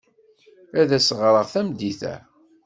Ad 0.79 0.89
as-ɣreɣ 0.97 1.45
tameddit-a. 1.53 2.15